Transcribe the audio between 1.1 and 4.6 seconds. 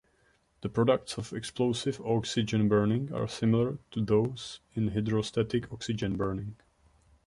of explosive oxygen burning are similar to those